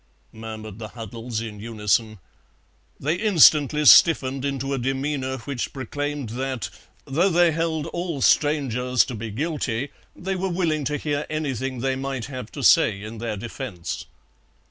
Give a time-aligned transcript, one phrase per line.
[0.33, 2.17] murmured the Huddles in unison;
[2.99, 6.71] they instantly stiffened into a demeanour which proclaimed that,
[7.05, 11.95] though they held all strangers to be guilty, they were willing to hear anything they
[11.95, 14.07] might have to say in their defence.